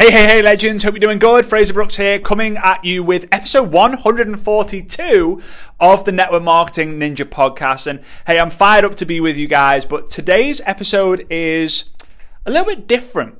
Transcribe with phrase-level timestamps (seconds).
[0.00, 0.84] Hey, hey, hey, legends.
[0.84, 1.44] Hope you're doing good.
[1.44, 5.42] Fraser Brooks here, coming at you with episode 142
[5.80, 7.88] of the Network Marketing Ninja podcast.
[7.88, 11.90] And hey, I'm fired up to be with you guys, but today's episode is
[12.46, 13.38] a little bit different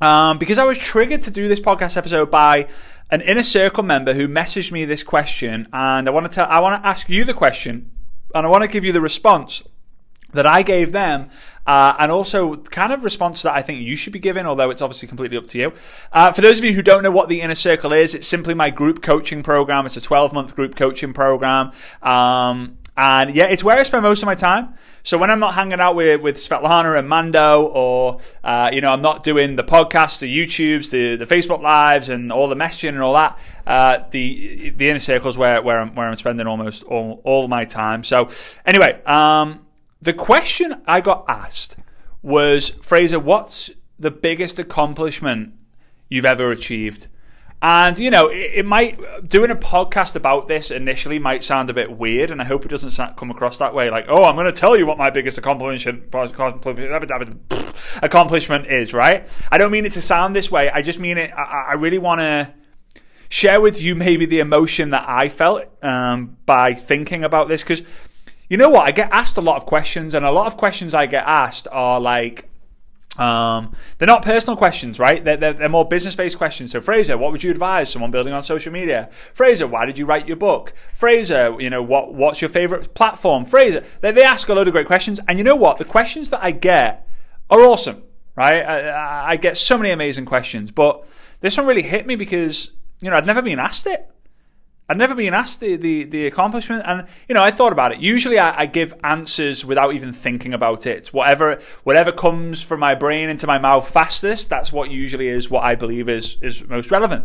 [0.00, 2.68] um, because I was triggered to do this podcast episode by
[3.10, 6.60] an inner circle member who messaged me this question, and I want to tell, I
[6.60, 7.90] want to ask you the question,
[8.34, 9.62] and I want to give you the response
[10.32, 11.30] that I gave them,
[11.66, 14.82] uh, and also kind of response that I think you should be giving, although it's
[14.82, 15.72] obviously completely up to you.
[16.12, 18.54] Uh, for those of you who don't know what the Inner Circle is, it's simply
[18.54, 19.86] my group coaching program.
[19.86, 21.72] It's a 12 month group coaching program.
[22.02, 24.74] Um, and yeah, it's where I spend most of my time.
[25.02, 28.90] So when I'm not hanging out with, with Svetlana and Mando, or uh, you know,
[28.90, 32.90] I'm not doing the podcasts, the YouTubes, the, the Facebook lives, and all the messaging
[32.90, 36.46] and all that, uh, the the inner circle is where where I'm where I'm spending
[36.46, 38.04] almost all all my time.
[38.04, 38.28] So
[38.66, 39.64] anyway, um,
[40.02, 41.76] the question I got asked
[42.22, 45.54] was, Fraser, what's the biggest accomplishment
[46.08, 47.06] you've ever achieved?
[47.64, 51.74] And you know, it, it, might doing a podcast about this initially might sound a
[51.74, 53.88] bit weird, and I hope it doesn't come across that way.
[53.90, 56.12] Like, oh, I'm going to tell you what my biggest accomplishment
[58.02, 58.92] accomplishment is.
[58.92, 59.28] Right?
[59.52, 60.68] I don't mean it to sound this way.
[60.70, 61.30] I just mean it.
[61.32, 62.52] I, I really want to
[63.28, 67.82] share with you maybe the emotion that I felt um, by thinking about this because
[68.52, 68.86] you know what?
[68.86, 71.66] I get asked a lot of questions, and a lot of questions I get asked
[71.72, 72.50] are like,
[73.16, 75.24] um, they're not personal questions, right?
[75.24, 76.70] They're, they're, they're more business based questions.
[76.70, 79.08] So, Fraser, what would you advise someone building on social media?
[79.32, 80.74] Fraser, why did you write your book?
[80.92, 83.46] Fraser, you know, what, what's your favorite platform?
[83.46, 85.18] Fraser, they, they ask a load of great questions.
[85.26, 85.78] And you know what?
[85.78, 87.08] The questions that I get
[87.48, 88.02] are awesome,
[88.36, 88.60] right?
[88.60, 91.06] I, I get so many amazing questions, but
[91.40, 94.10] this one really hit me because, you know, I'd never been asked it.
[94.92, 98.00] I'd never been asked the, the, the, accomplishment, and you know I thought about it.
[98.00, 101.06] Usually, I, I, give answers without even thinking about it.
[101.14, 105.64] Whatever whatever comes from my brain into my mouth fastest, that's what usually is what
[105.64, 107.24] I believe is is most relevant.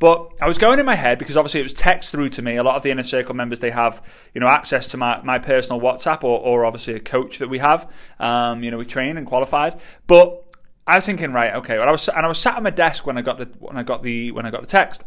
[0.00, 2.56] But I was going in my head because obviously it was text through to me.
[2.56, 4.02] A lot of the inner circle members they have
[4.34, 7.58] you know access to my, my personal WhatsApp or, or obviously a coach that we
[7.58, 7.88] have.
[8.18, 10.42] Um, you know we train and qualified, but
[10.84, 11.78] I was thinking right okay.
[11.78, 13.76] Well, I was and I was sat at my desk when I got the when
[13.76, 15.04] I got the when I got the text.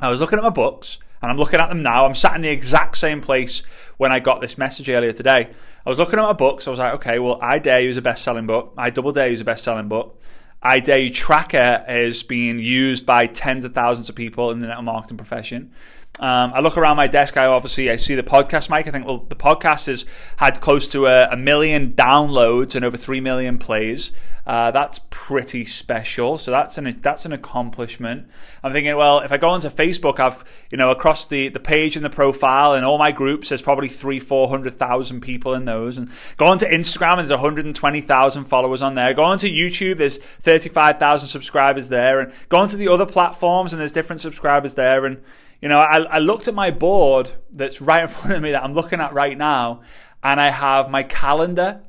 [0.00, 2.04] I was looking at my books and I'm looking at them now.
[2.04, 3.62] I'm sat in the exact same place
[3.96, 5.50] when I got this message earlier today.
[5.84, 6.66] I was looking at my books.
[6.66, 8.74] I was like, okay, well, I Dare You is a best selling book.
[8.76, 10.20] I Double Dare You is a best selling book.
[10.62, 14.66] I Dare You Tracker is being used by tens of thousands of people in the
[14.66, 15.72] network marketing profession.
[16.18, 17.36] Um, I look around my desk.
[17.36, 18.86] I obviously I see the podcast mic.
[18.86, 20.06] I think well, the podcast has
[20.38, 24.12] had close to a, a million downloads and over three million plays.
[24.46, 26.38] Uh, that's pretty special.
[26.38, 28.28] So that's an that's an accomplishment.
[28.62, 31.96] I'm thinking, well, if I go onto Facebook, I've you know across the, the page
[31.96, 35.64] and the profile and all my groups, there's probably three four hundred thousand people in
[35.64, 35.98] those.
[35.98, 39.12] And go onto Instagram, and there's 120,000 followers on there.
[39.14, 42.20] Go onto YouTube, there's 35,000 subscribers there.
[42.20, 45.06] And go onto the other platforms, and there's different subscribers there.
[45.06, 45.20] And
[45.60, 48.62] you know, I, I looked at my board that's right in front of me that
[48.62, 49.82] I'm looking at right now,
[50.22, 51.80] and I have my calendar.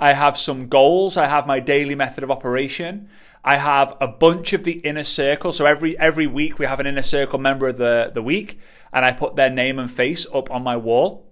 [0.00, 1.16] I have some goals.
[1.16, 3.08] I have my daily method of operation.
[3.44, 5.52] I have a bunch of the inner circle.
[5.52, 8.58] So every every week we have an inner circle member of the, the week,
[8.92, 11.24] and I put their name and face up on my wall.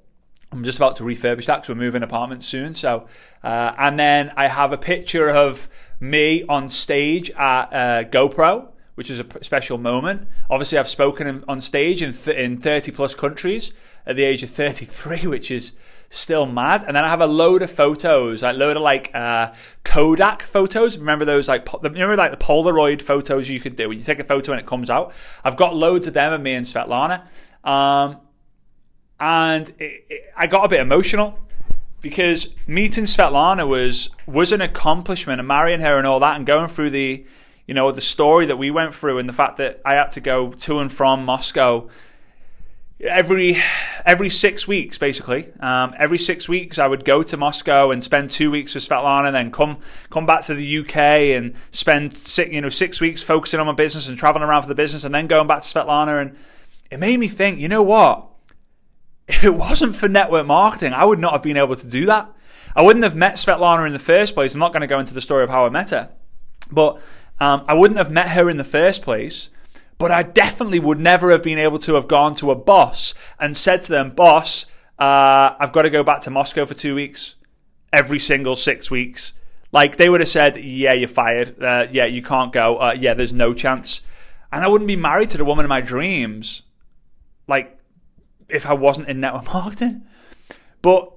[0.52, 2.75] I'm just about to refurbish that because we're moving apartments soon.
[2.75, 3.06] So,
[3.42, 9.10] uh, and then I have a picture of me on stage at uh, GoPro which
[9.10, 10.26] is a special moment.
[10.50, 13.72] Obviously, I've spoken on stage in, th- in 30 plus countries
[14.06, 15.72] at the age of 33, which is
[16.08, 16.82] still mad.
[16.86, 19.52] And then I have a load of photos, like load of like uh,
[19.84, 20.98] Kodak photos.
[20.98, 24.18] Remember those like po- remember like the Polaroid photos you could do when you take
[24.18, 25.12] a photo and it comes out.
[25.44, 27.26] I've got loads of them of me and Svetlana,
[27.64, 28.18] um,
[29.20, 31.38] and it, it, I got a bit emotional
[32.00, 36.68] because meeting Svetlana was was an accomplishment, and marrying her and all that, and going
[36.68, 37.26] through the
[37.66, 40.21] you know, the story that we went through and the fact that I had to
[40.21, 41.88] go to and from Moscow
[43.00, 43.59] every
[44.04, 45.53] every six weeks, basically.
[45.60, 49.26] Um, every six weeks, I would go to Moscow and spend two weeks with Svetlana,
[49.26, 49.78] and then come
[50.10, 50.97] come back to the UK
[51.37, 54.69] and spend six, you know six weeks focusing on my business and traveling around for
[54.69, 56.20] the business, and then going back to Svetlana.
[56.20, 56.37] And
[56.90, 58.29] it made me think, you know what?
[59.29, 62.31] If it wasn't for network marketing, I would not have been able to do that.
[62.76, 64.55] I wouldn't have met Svetlana in the first place.
[64.55, 66.11] I'm not going to go into the story of how I met her,
[66.70, 67.00] but
[67.41, 69.50] um, I wouldn't have met her in the first place,
[69.99, 73.56] but I definitely would never have been able to have gone to a boss and
[73.56, 74.67] said to them, Boss,
[74.99, 77.37] uh, I've got to go back to Moscow for two weeks,
[77.93, 79.33] every single six weeks.
[79.73, 81.62] Like they would have said, Yeah, you're fired.
[81.62, 82.79] Uh, yeah, you can't go.
[82.79, 84.00] Uh, yeah, there's no chance.
[84.53, 86.62] And I wouldn't be married to the woman of my dreams,
[87.47, 87.79] like
[88.49, 90.03] if I wasn't in network marketing.
[90.83, 91.12] But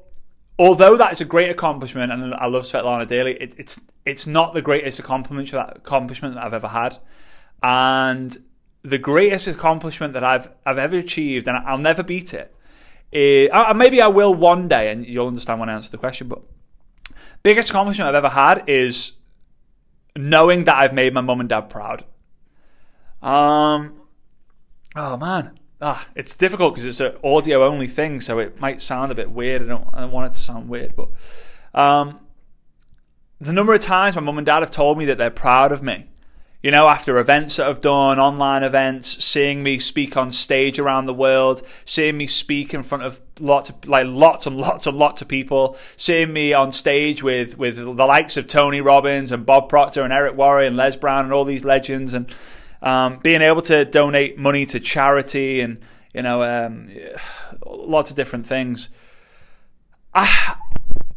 [0.59, 4.53] although that is a great accomplishment, and I love Svetlana dearly, it, it's it's not
[4.53, 6.97] the greatest accomplishment that accomplishment that I've ever had.
[7.63, 8.37] And
[8.83, 12.53] the greatest accomplishment that I've I've ever achieved, and I'll never beat it.
[13.11, 16.27] Is, maybe I will one day, and you'll understand when I answer the question.
[16.27, 16.41] But
[17.41, 19.13] biggest accomplishment I've ever had is
[20.15, 22.05] knowing that I've made my mum and dad proud.
[23.21, 24.01] Um,
[24.95, 29.11] oh man, ah, it's difficult because it's an audio only thing, so it might sound
[29.11, 29.63] a bit weird.
[29.63, 31.09] I don't, I don't want it to sound weird, but
[31.73, 32.19] um,
[33.39, 35.81] the number of times my mum and dad have told me that they're proud of
[35.81, 36.07] me
[36.61, 41.05] you know, after events that I've done, online events, seeing me speak on stage around
[41.05, 44.97] the world, seeing me speak in front of lots of, like lots and lots and
[44.97, 49.45] lots of people, seeing me on stage with, with the likes of Tony Robbins and
[49.45, 52.29] Bob Proctor and Eric Worre and Les Brown and all these legends and,
[52.81, 55.79] um, being able to donate money to charity and,
[56.13, 56.89] you know, um,
[57.65, 58.89] lots of different things.
[60.13, 60.55] I,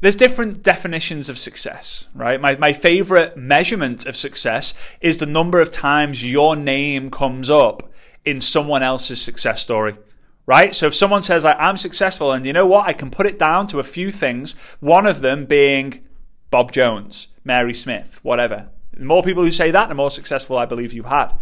[0.01, 2.41] there's different definitions of success, right?
[2.41, 7.91] My, my favorite measurement of success is the number of times your name comes up
[8.25, 9.97] in someone else's success story,
[10.45, 10.75] right?
[10.75, 12.87] So if someone says, like, I'm successful, and you know what?
[12.87, 16.05] I can put it down to a few things, one of them being
[16.51, 18.69] Bob Jones, Mary Smith, whatever.
[18.95, 21.33] The more people who say that, the more successful I believe you've had.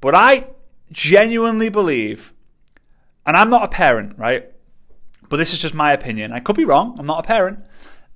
[0.00, 0.48] But I
[0.92, 2.32] genuinely believe,
[3.26, 4.50] and I'm not a parent, right?
[5.28, 6.32] But this is just my opinion.
[6.32, 6.96] I could be wrong.
[6.98, 7.64] I'm not a parent.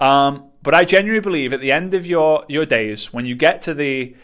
[0.01, 3.61] Um, but I genuinely believe at the end of your, your days, when you get
[3.63, 4.17] to the,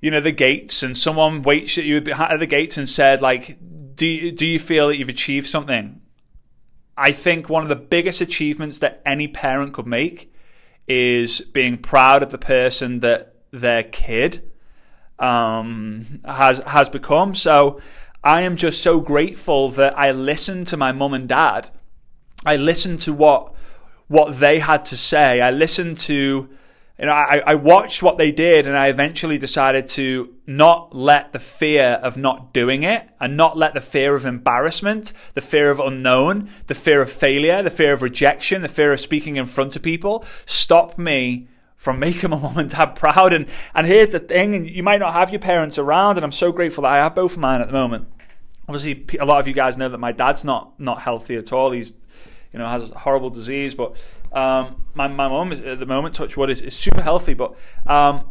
[0.00, 3.58] you know, the gates and someone waits at you at the gates and said, like,
[3.94, 6.00] do you, do you feel that you've achieved something?
[6.96, 10.32] I think one of the biggest achievements that any parent could make
[10.86, 14.50] is being proud of the person that their kid
[15.18, 17.34] um, has has become.
[17.34, 17.80] So
[18.24, 21.70] I am just so grateful that I listened to my mum and dad.
[22.44, 23.54] I listened to what
[24.08, 25.40] what they had to say.
[25.40, 26.14] I listened to,
[26.98, 31.32] you know, I, I watched what they did and I eventually decided to not let
[31.32, 35.70] the fear of not doing it and not let the fear of embarrassment, the fear
[35.70, 39.46] of unknown, the fear of failure, the fear of rejection, the fear of speaking in
[39.46, 41.48] front of people stop me
[41.82, 43.32] from making my mom and dad proud.
[43.32, 46.30] And, and here's the thing, and you might not have your parents around, and I'm
[46.30, 48.06] so grateful that I have both of mine at the moment.
[48.68, 51.72] Obviously, a lot of you guys know that my dad's not not healthy at all.
[51.72, 51.94] He's
[52.52, 53.74] you know, has a horrible disease.
[53.74, 54.00] But
[54.30, 57.34] um, my my mum at the moment, touch wood, is, is super healthy.
[57.34, 58.28] But um,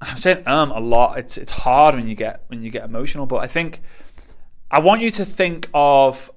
[0.00, 1.18] I'm saying um a lot.
[1.18, 3.26] It's it's hard when you get when you get emotional.
[3.26, 3.82] But I think
[4.70, 6.30] I want you to think of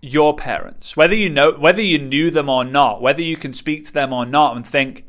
[0.00, 3.84] your parents, whether you know whether you knew them or not, whether you can speak
[3.86, 5.07] to them or not, and think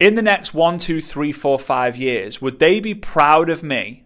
[0.00, 4.04] in the next one, two, three, four, five years, would they be proud of me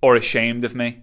[0.00, 1.02] or ashamed of me?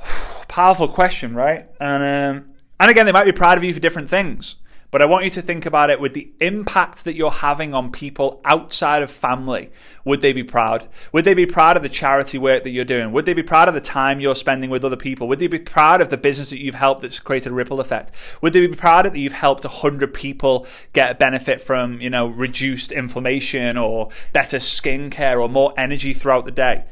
[0.48, 1.68] powerful question, right?
[1.80, 2.46] And um,
[2.78, 4.56] and again, they might be proud of you for different things.
[4.90, 7.90] But I want you to think about it with the impact that you're having on
[7.90, 9.70] people outside of family.
[10.04, 10.86] Would they be proud?
[11.12, 13.10] Would they be proud of the charity work that you're doing?
[13.10, 15.26] Would they be proud of the time you're spending with other people?
[15.28, 18.12] Would they be proud of the business that you've helped that's created a ripple effect?
[18.40, 22.28] Would they be proud that you've helped 100 people get a benefit from, you know,
[22.28, 26.84] reduced inflammation or better skincare or more energy throughout the day?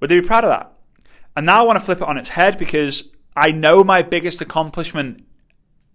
[0.00, 0.72] Would they be proud of that?
[1.34, 4.42] And now I want to flip it on its head because I know my biggest
[4.42, 5.24] accomplishment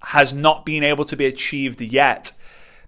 [0.06, 2.32] has not been able to be achieved yet.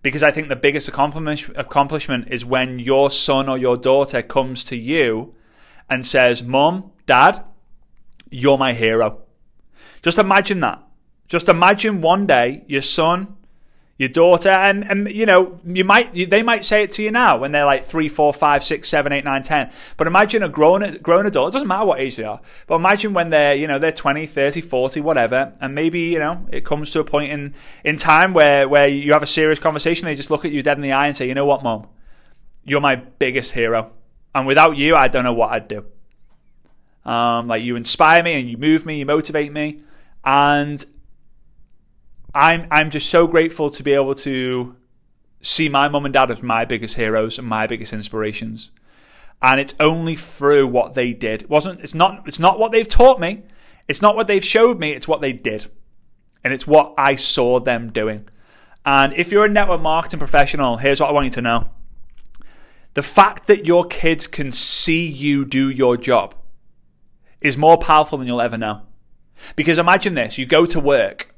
[0.01, 4.77] Because I think the biggest accomplishment is when your son or your daughter comes to
[4.77, 5.33] you
[5.89, 7.43] and says, Mom, Dad,
[8.29, 9.23] you're my hero.
[10.01, 10.83] Just imagine that.
[11.27, 13.36] Just imagine one day your son
[13.97, 17.37] your daughter, and, and you know, you might they might say it to you now
[17.37, 19.71] when they're like three, four, five, six, seven, eight, nine, ten.
[19.97, 21.49] But imagine a grown grown adult.
[21.49, 24.27] It doesn't matter what age they are, but imagine when they're you know they're 20,
[24.27, 28.33] 30, 40, whatever, and maybe you know it comes to a point in in time
[28.33, 30.05] where where you have a serious conversation.
[30.05, 31.87] They just look at you dead in the eye and say, you know what, mom,
[32.63, 33.91] you're my biggest hero,
[34.35, 35.85] and without you, I don't know what I'd do.
[37.03, 39.81] Um, like you inspire me and you move me, you motivate me,
[40.23, 40.85] and
[42.37, 44.75] I'm I'm just so grateful to be able to
[45.41, 48.69] see my mum and dad as my biggest heroes and my biggest inspirations.
[49.41, 51.43] And it's only through what they did.
[51.43, 53.41] It wasn't it's not it's not what they've taught me.
[53.87, 55.71] It's not what they've showed me, it's what they did.
[56.43, 58.29] And it's what I saw them doing.
[58.85, 61.69] And if you're a network marketing professional, here's what I want you to know.
[62.93, 66.35] The fact that your kids can see you do your job
[67.41, 68.83] is more powerful than you'll ever know.
[69.55, 71.33] Because imagine this, you go to work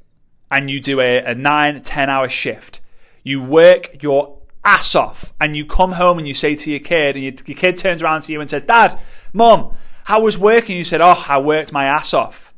[0.50, 2.80] and you do a, a nine, 10 hour shift.
[3.22, 7.16] You work your ass off and you come home and you say to your kid,
[7.16, 8.98] and your, your kid turns around to you and says, Dad,
[9.32, 10.76] Mom, how was working?
[10.76, 12.52] You said, Oh, I worked my ass off.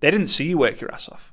[0.00, 1.32] They didn't see you work your ass off.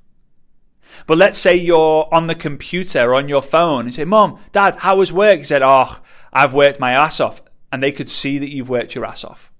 [1.07, 4.75] But let's say you're on the computer or on your phone and say, Mom, Dad,
[4.77, 5.39] how was work?
[5.39, 5.99] You said, Oh,
[6.31, 7.41] I've worked my ass off.
[7.71, 9.51] and they could see that you've worked your ass off.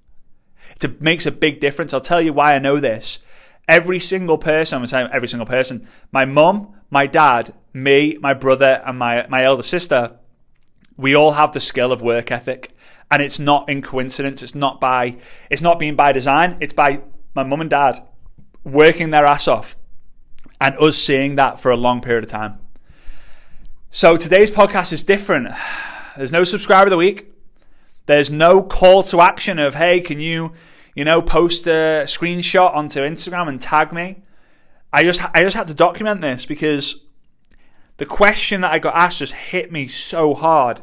[0.82, 1.93] It makes a big difference.
[1.93, 3.20] I'll tell you why I know this.
[3.67, 8.82] Every single person, I'm saying every single person, my mum, my dad, me, my brother,
[8.86, 10.17] and my, my elder sister,
[10.98, 12.75] we all have the skill of work ethic.
[13.10, 14.43] And it's not in coincidence.
[14.43, 15.17] It's not by,
[15.50, 16.58] it's not being by design.
[16.60, 17.01] It's by
[17.36, 18.03] my mum and dad
[18.63, 19.75] working their ass off
[20.60, 22.60] and us seeing that for a long period of time.
[23.91, 25.50] So today's podcast is different.
[26.17, 27.32] There's no subscriber of the week.
[28.05, 30.53] There's no call to action of, hey, can you,
[30.95, 34.23] you know, post a screenshot onto Instagram and tag me?
[34.91, 37.05] I just, I just had to document this because
[37.97, 40.81] the question that I got asked just hit me so hard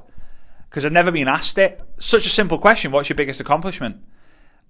[0.69, 1.81] because I've never been asked it.
[1.99, 2.93] Such a simple question.
[2.93, 4.03] What's your biggest accomplishment?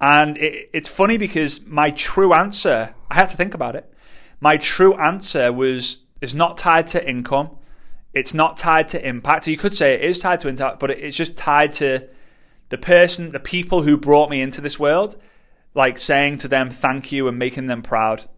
[0.00, 3.92] And it, it's funny because my true answer, I had to think about it.
[4.40, 7.50] My true answer was, is not tied to income.
[8.14, 9.46] It's not tied to impact.
[9.46, 12.08] You could say it is tied to impact, but it's just tied to
[12.70, 15.16] the person, the people who brought me into this world,
[15.74, 18.28] like saying to them thank you and making them proud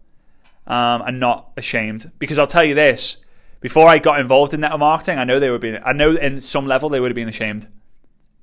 [0.67, 2.11] um, and not ashamed.
[2.19, 3.17] Because I'll tell you this:
[3.59, 5.77] before I got involved in network marketing, I know they would be.
[5.77, 7.67] I know in some level they would have been ashamed.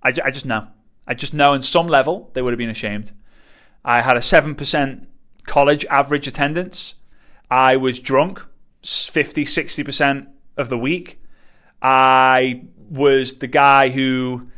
[0.03, 0.69] I, I just know.
[1.07, 3.13] I just know in some level they would have been ashamed.
[3.85, 5.09] I had a seven percent
[5.47, 6.95] college average attendance.
[7.51, 8.47] I was drunk
[8.85, 11.21] 50, 60 percent of the week.
[11.83, 14.49] I was the guy who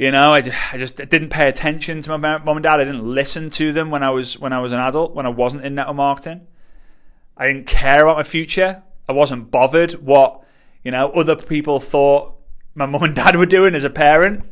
[0.00, 2.80] you know, I just, I just didn't pay attention to my mom and dad.
[2.80, 5.28] I didn't listen to them when I was when I was an adult, when I
[5.28, 6.46] wasn't in network marketing.
[7.36, 8.82] I didn't care about my future.
[9.06, 10.42] I wasn't bothered what
[10.82, 12.34] you know other people thought
[12.74, 14.42] my mum and dad were doing as a parent.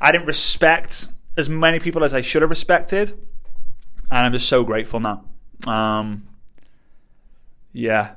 [0.00, 3.12] I didn't respect as many people as I should have respected,
[4.10, 5.26] and I'm just so grateful now.
[5.66, 6.28] Um,
[7.74, 8.14] yeah,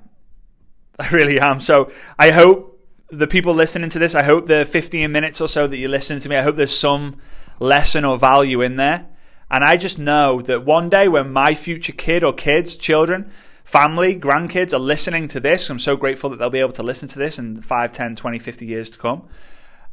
[0.99, 1.59] I really am.
[1.59, 2.68] So I hope
[3.11, 6.19] the people listening to this, I hope the 15 minutes or so that you listen
[6.19, 7.17] to me, I hope there's some
[7.59, 9.07] lesson or value in there.
[9.51, 13.31] And I just know that one day when my future kid or kids, children,
[13.63, 17.07] family, grandkids are listening to this, I'm so grateful that they'll be able to listen
[17.09, 19.27] to this in 5, 10, 20, 50 years to come.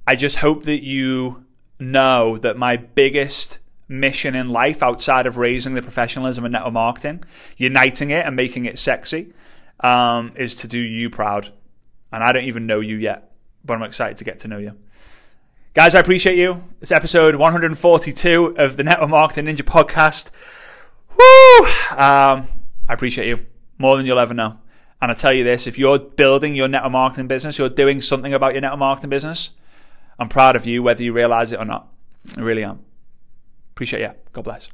[0.07, 1.45] I just hope that you
[1.79, 7.25] know that my biggest mission in life outside of raising the professionalism of network marketing,
[7.57, 9.33] uniting it and making it sexy,
[9.81, 11.51] um, is to do you proud
[12.13, 13.33] and I don't even know you yet,
[13.65, 14.77] but I'm excited to get to know you.
[15.75, 16.65] Guys, I appreciate you.
[16.81, 20.31] It's episode 142 of the Network Marketing Ninja podcast.
[21.11, 21.67] Woo!
[21.99, 22.49] Um,
[22.89, 23.45] I appreciate you
[23.79, 24.59] more than you'll ever know.
[25.03, 28.33] And I tell you this if you're building your network marketing business, you're doing something
[28.33, 29.51] about your network marketing business,
[30.19, 31.89] I'm proud of you, whether you realize it or not.
[32.37, 32.81] I really am.
[33.73, 34.13] Appreciate you.
[34.33, 34.71] God bless.